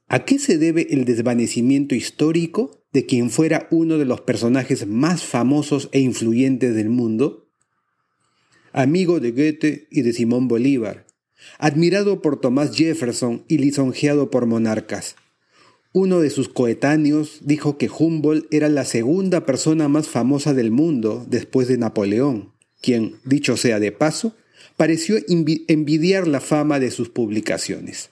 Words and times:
¿a 0.09 0.25
qué 0.25 0.37
se 0.37 0.57
debe 0.57 0.87
el 0.89 1.05
desvanecimiento 1.05 1.95
histórico 1.95 2.83
de 2.91 3.05
quien 3.05 3.29
fuera 3.29 3.69
uno 3.71 3.97
de 3.97 4.05
los 4.05 4.19
personajes 4.19 4.85
más 4.85 5.23
famosos 5.23 5.87
e 5.93 6.01
influyentes 6.01 6.75
del 6.75 6.89
mundo? 6.89 7.49
Amigo 8.73 9.21
de 9.21 9.31
Goethe 9.31 9.87
y 9.89 10.01
de 10.01 10.11
Simón 10.11 10.49
Bolívar, 10.49 11.05
admirado 11.57 12.21
por 12.21 12.41
Thomas 12.41 12.75
Jefferson 12.75 13.45
y 13.47 13.59
lisonjeado 13.59 14.29
por 14.29 14.45
monarcas, 14.45 15.15
uno 15.93 16.19
de 16.19 16.31
sus 16.31 16.49
coetáneos 16.49 17.39
dijo 17.41 17.77
que 17.77 17.87
Humboldt 17.87 18.51
era 18.51 18.67
la 18.67 18.83
segunda 18.83 19.45
persona 19.45 19.87
más 19.87 20.07
famosa 20.07 20.55
del 20.55 20.71
mundo 20.71 21.23
después 21.29 21.67
de 21.67 21.77
Napoleón, 21.77 22.51
quien, 22.81 23.17
dicho 23.25 23.57
sea 23.57 23.79
de 23.79 23.91
paso, 23.91 24.35
pareció 24.75 25.17
envidiar 25.27 26.27
la 26.27 26.41
fama 26.41 26.79
de 26.79 26.89
sus 26.89 27.09
publicaciones. 27.09 28.09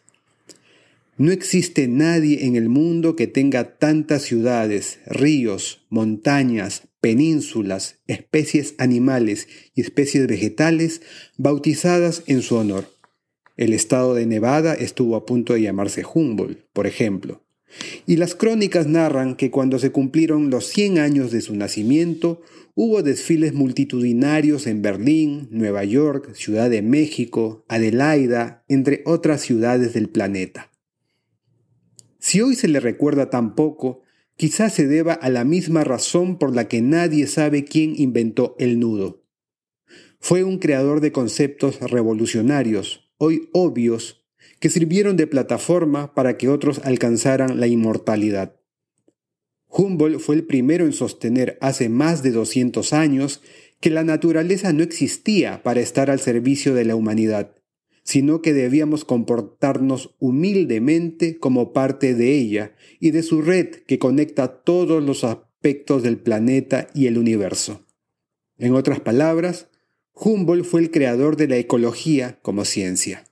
No 1.17 1.31
existe 1.31 1.87
nadie 1.87 2.45
en 2.45 2.55
el 2.55 2.69
mundo 2.69 3.15
que 3.15 3.27
tenga 3.27 3.77
tantas 3.77 4.21
ciudades, 4.21 4.99
ríos, 5.07 5.81
montañas, 5.89 6.83
penínsulas, 7.01 7.97
especies 8.05 8.75
animales 8.77 9.47
y 9.73 9.81
especies 9.81 10.27
vegetales 10.27 11.01
bautizadas 11.37 12.21
en 12.27 12.43
su 12.43 12.55
honor. 12.55 12.85
El 13.57 13.73
estado 13.73 14.13
de 14.13 14.27
Nevada 14.27 14.75
estuvo 14.75 15.15
a 15.15 15.25
punto 15.25 15.53
de 15.53 15.63
llamarse 15.63 16.03
Humboldt, 16.05 16.59
por 16.73 16.85
ejemplo. 16.85 17.41
Y 18.05 18.17
las 18.17 18.35
crónicas 18.35 18.87
narran 18.87 19.35
que 19.35 19.51
cuando 19.51 19.79
se 19.79 19.91
cumplieron 19.91 20.49
los 20.49 20.67
100 20.67 20.99
años 20.99 21.31
de 21.31 21.41
su 21.41 21.55
nacimiento, 21.55 22.41
hubo 22.75 23.03
desfiles 23.03 23.53
multitudinarios 23.53 24.67
en 24.67 24.81
Berlín, 24.81 25.47
Nueva 25.51 25.83
York, 25.83 26.33
Ciudad 26.33 26.69
de 26.69 26.81
México, 26.81 27.65
Adelaida, 27.67 28.63
entre 28.67 29.01
otras 29.05 29.41
ciudades 29.41 29.93
del 29.93 30.09
planeta. 30.09 30.71
Si 32.19 32.41
hoy 32.41 32.55
se 32.55 32.67
le 32.67 32.79
recuerda 32.79 33.29
tan 33.29 33.55
poco, 33.55 34.01
quizás 34.35 34.73
se 34.73 34.87
deba 34.87 35.13
a 35.13 35.29
la 35.29 35.43
misma 35.43 35.83
razón 35.83 36.37
por 36.37 36.55
la 36.55 36.67
que 36.67 36.81
nadie 36.81 37.27
sabe 37.27 37.65
quién 37.65 37.93
inventó 37.95 38.55
el 38.59 38.79
nudo. 38.79 39.23
Fue 40.19 40.43
un 40.43 40.59
creador 40.59 41.01
de 41.01 41.11
conceptos 41.11 41.79
revolucionarios, 41.79 43.11
hoy 43.17 43.49
obvios 43.53 44.20
que 44.59 44.69
sirvieron 44.69 45.17
de 45.17 45.27
plataforma 45.27 46.13
para 46.13 46.37
que 46.37 46.49
otros 46.49 46.81
alcanzaran 46.83 47.59
la 47.59 47.67
inmortalidad. 47.67 48.55
Humboldt 49.67 50.19
fue 50.19 50.35
el 50.35 50.43
primero 50.43 50.85
en 50.85 50.93
sostener 50.93 51.57
hace 51.61 51.89
más 51.89 52.23
de 52.23 52.31
200 52.31 52.93
años 52.93 53.41
que 53.79 53.89
la 53.89 54.03
naturaleza 54.03 54.73
no 54.73 54.83
existía 54.83 55.63
para 55.63 55.79
estar 55.79 56.11
al 56.11 56.19
servicio 56.19 56.75
de 56.75 56.85
la 56.85 56.95
humanidad, 56.95 57.55
sino 58.03 58.41
que 58.41 58.53
debíamos 58.53 59.05
comportarnos 59.05 60.15
humildemente 60.19 61.37
como 61.37 61.73
parte 61.73 62.13
de 62.13 62.37
ella 62.37 62.75
y 62.99 63.11
de 63.11 63.23
su 63.23 63.41
red 63.41 63.69
que 63.87 63.99
conecta 63.99 64.61
todos 64.63 65.03
los 65.03 65.23
aspectos 65.23 66.03
del 66.03 66.17
planeta 66.17 66.87
y 66.93 67.07
el 67.07 67.17
universo. 67.17 67.85
En 68.57 68.75
otras 68.75 68.99
palabras, 68.99 69.69
Humboldt 70.13 70.65
fue 70.65 70.81
el 70.81 70.91
creador 70.91 71.37
de 71.37 71.47
la 71.47 71.57
ecología 71.57 72.39
como 72.41 72.65
ciencia. 72.65 73.23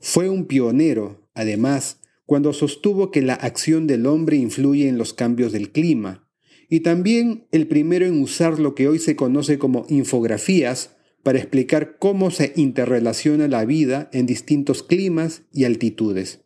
Fue 0.00 0.28
un 0.28 0.46
pionero, 0.46 1.28
además, 1.34 2.00
cuando 2.26 2.52
sostuvo 2.52 3.10
que 3.10 3.22
la 3.22 3.34
acción 3.34 3.86
del 3.86 4.06
hombre 4.06 4.36
influye 4.36 4.88
en 4.88 4.98
los 4.98 5.14
cambios 5.14 5.52
del 5.52 5.70
clima, 5.72 6.28
y 6.68 6.80
también 6.80 7.46
el 7.50 7.66
primero 7.66 8.06
en 8.06 8.20
usar 8.20 8.58
lo 8.58 8.74
que 8.74 8.88
hoy 8.88 8.98
se 8.98 9.16
conoce 9.16 9.58
como 9.58 9.86
infografías 9.88 10.96
para 11.22 11.38
explicar 11.38 11.96
cómo 11.98 12.30
se 12.30 12.52
interrelaciona 12.56 13.48
la 13.48 13.64
vida 13.64 14.08
en 14.12 14.26
distintos 14.26 14.82
climas 14.82 15.42
y 15.52 15.64
altitudes. 15.64 16.40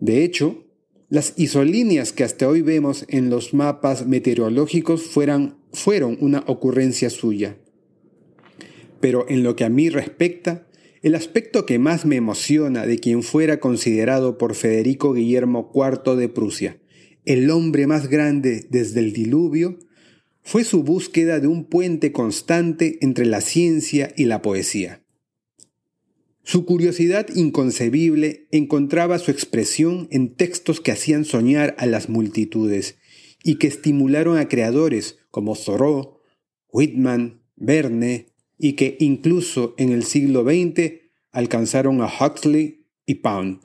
De 0.00 0.24
hecho, 0.24 0.64
las 1.10 1.34
isolíneas 1.36 2.12
que 2.12 2.24
hasta 2.24 2.48
hoy 2.48 2.62
vemos 2.62 3.04
en 3.08 3.30
los 3.30 3.54
mapas 3.54 4.06
meteorológicos 4.06 5.02
fueron 5.02 6.18
una 6.20 6.44
ocurrencia 6.46 7.10
suya. 7.10 7.56
Pero 9.00 9.26
en 9.28 9.42
lo 9.42 9.56
que 9.56 9.64
a 9.64 9.70
mí 9.70 9.88
respecta, 9.90 10.67
el 11.02 11.14
aspecto 11.14 11.66
que 11.66 11.78
más 11.78 12.04
me 12.04 12.16
emociona 12.16 12.86
de 12.86 12.98
quien 12.98 13.22
fuera 13.22 13.60
considerado 13.60 14.38
por 14.38 14.54
Federico 14.54 15.12
Guillermo 15.12 15.70
IV 15.74 16.16
de 16.16 16.28
Prusia, 16.28 16.80
el 17.24 17.50
hombre 17.50 17.86
más 17.86 18.08
grande 18.08 18.66
desde 18.70 19.00
el 19.00 19.12
diluvio, 19.12 19.78
fue 20.42 20.64
su 20.64 20.82
búsqueda 20.82 21.40
de 21.40 21.46
un 21.46 21.64
puente 21.66 22.10
constante 22.10 22.98
entre 23.02 23.26
la 23.26 23.40
ciencia 23.40 24.12
y 24.16 24.24
la 24.24 24.40
poesía. 24.40 25.04
Su 26.42 26.64
curiosidad 26.64 27.26
inconcebible 27.34 28.48
encontraba 28.50 29.18
su 29.18 29.30
expresión 29.30 30.08
en 30.10 30.34
textos 30.34 30.80
que 30.80 30.90
hacían 30.90 31.26
soñar 31.26 31.74
a 31.78 31.84
las 31.84 32.08
multitudes 32.08 32.96
y 33.44 33.56
que 33.56 33.66
estimularon 33.66 34.38
a 34.38 34.48
creadores 34.48 35.18
como 35.30 35.54
Thoreau, 35.54 36.20
Whitman, 36.72 37.42
Verne, 37.56 38.28
y 38.58 38.74
que 38.74 38.96
incluso 39.00 39.74
en 39.78 39.92
el 39.92 40.04
siglo 40.04 40.42
XX 40.42 41.00
alcanzaron 41.30 42.02
a 42.02 42.06
Huxley 42.06 42.86
y 43.06 43.16
Pound. 43.16 43.60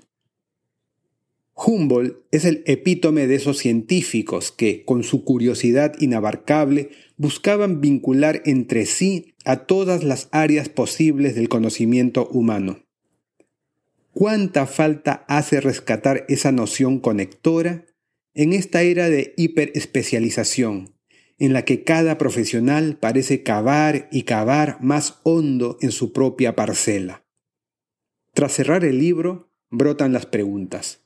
Humboldt 1.56 2.18
es 2.31 2.45
el 2.45 2.63
epítome 2.66 3.28
de 3.28 3.36
esos 3.36 3.57
científicos 3.57 4.51
que, 4.51 4.84
con 4.86 5.04
su 5.04 5.24
curiosidad 5.24 5.94
inabarcable, 6.00 6.90
buscaban 7.18 7.80
vincular 7.80 8.42
entre 8.45 8.86
sí 8.86 9.36
a 9.45 9.66
todas 9.66 10.04
las 10.04 10.30
áreas 10.31 10.69
posibles 10.69 11.36
del 11.36 11.50
conocimiento 11.50 12.28
humano. 12.28 12.84
¿Cuánta 14.13 14.68
falta 14.68 15.25
hace 15.28 15.62
rescatar 15.62 16.25
esa 16.28 16.51
noción 16.51 17.00
conectora 17.00 17.86
en 18.36 18.54
esta 18.54 18.81
era 18.81 19.10
de 19.10 19.34
hiperespecialización, 19.38 20.93
en 21.39 21.53
la 21.53 21.65
que 21.65 21.83
cada 21.83 22.18
profesional 22.18 22.97
parece 23.00 23.44
cavar 23.44 24.07
y 24.12 24.24
cavar 24.24 24.77
más 24.81 25.19
hondo 25.24 25.77
en 25.81 25.91
su 25.91 26.13
propia 26.13 26.56
parcela. 26.56 27.25
Tras 28.33 28.53
cerrar 28.53 28.85
el 28.85 29.00
libro, 29.00 29.51
brotan 29.69 30.13
las 30.13 30.25
preguntas. 30.25 31.01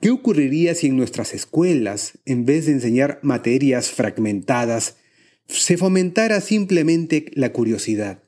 ¿Qué 0.00 0.10
ocurriría 0.10 0.74
si 0.74 0.88
en 0.88 0.96
nuestras 0.96 1.34
escuelas, 1.34 2.18
en 2.24 2.44
vez 2.44 2.66
de 2.66 2.72
enseñar 2.72 3.18
materias 3.22 3.90
fragmentadas, 3.90 4.96
se 5.46 5.76
fomentara 5.76 6.40
simplemente 6.40 7.26
la 7.34 7.52
curiosidad? 7.52 8.22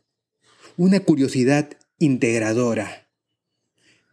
Una 0.77 1.01
curiosidad 1.01 1.71
integradora. 1.99 3.07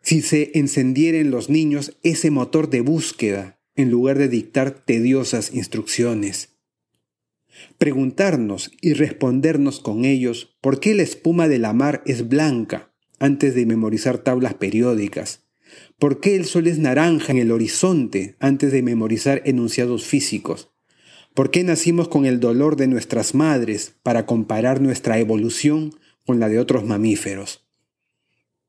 si 0.02 0.22
se 0.22 0.52
encendiera 0.54 1.18
en 1.18 1.32
los 1.32 1.50
niños 1.50 1.98
ese 2.04 2.30
motor 2.30 2.70
de 2.70 2.82
búsqueda 2.82 3.60
en 3.76 3.90
lugar 3.90 4.20
de 4.20 4.30
dictar 4.30 4.86
tediosas 4.86 5.52
instrucciones. 5.52 6.55
Preguntarnos 7.78 8.72
y 8.82 8.94
respondernos 8.94 9.80
con 9.80 10.06
ellos 10.06 10.56
por 10.62 10.80
qué 10.80 10.94
la 10.94 11.04
espuma 11.04 11.48
de 11.48 11.60
la 11.60 11.74
mar 11.74 12.04
es 12.06 12.28
blanca 12.28 12.94
antes 13.20 13.56
de 13.56 13.66
memorizar 13.66 14.18
tablas 14.20 14.56
periódicas, 14.56 15.46
por 15.98 16.20
qué 16.20 16.36
el 16.36 16.46
sol 16.46 16.68
es 16.68 16.80
naranja 16.80 17.32
en 17.32 17.40
el 17.40 17.52
horizonte 17.52 18.36
antes 18.40 18.72
de 18.72 18.82
memorizar 18.82 19.42
enunciados 19.46 20.06
físicos, 20.06 20.72
por 21.34 21.52
qué 21.52 21.64
nacimos 21.64 22.08
con 22.08 22.26
el 22.26 22.40
dolor 22.40 22.76
de 22.76 22.88
nuestras 22.88 23.36
madres 23.36 23.96
para 24.04 24.26
comparar 24.26 24.82
nuestra 24.82 25.20
evolución 25.20 25.94
con 26.26 26.40
la 26.40 26.50
de 26.50 26.60
otros 26.60 26.86
mamíferos. 26.86 27.68